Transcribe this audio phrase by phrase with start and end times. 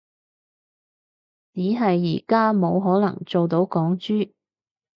[1.53, 4.31] 只係而家冇可能做到港豬